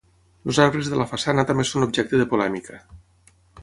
[0.47, 2.85] Els arbres de la façana també són objecte de polèmica.